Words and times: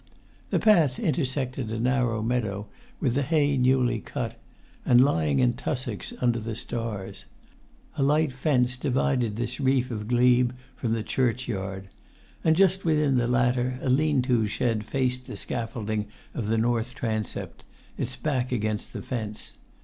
The 0.49 0.57
path 0.57 0.97
intersected 0.97 1.71
a 1.71 1.79
narrow 1.79 2.23
meadow 2.23 2.65
with 2.99 3.13
the 3.13 3.21
hay 3.21 3.55
newly 3.55 3.99
cut, 3.99 4.35
and 4.83 4.99
lying 4.99 5.37
in 5.37 5.53
tussocks 5.53 6.11
under 6.19 6.39
the 6.39 6.55
stars; 6.55 7.25
a 7.95 8.01
light 8.01 8.33
fence 8.33 8.77
divided 8.77 9.35
this 9.35 9.59
reef 9.59 9.91
of 9.91 10.07
glebe 10.07 10.53
from 10.75 10.93
the 10.93 11.03
churchyard; 11.03 11.87
and, 12.43 12.55
just 12.55 12.83
within 12.83 13.17
the 13.17 13.27
latter, 13.27 13.77
a 13.83 13.89
lean 13.91 14.23
to 14.23 14.47
shed 14.47 14.83
faced 14.87 15.27
the 15.27 15.37
scaffolding 15.37 16.07
of 16.33 16.47
the 16.47 16.57
north 16.57 16.95
transept, 16.95 17.63
its 17.95 18.15
back 18.15 18.51
against 18.51 18.93
the 18.93 19.03
fence. 19.03 19.53